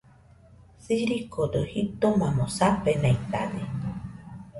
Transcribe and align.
Sirikodo 0.85 1.59
jitomamo 1.71 2.45
safenaitade. 2.57 3.63